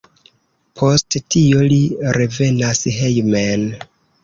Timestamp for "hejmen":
2.99-3.71